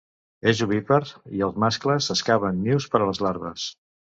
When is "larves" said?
3.29-3.69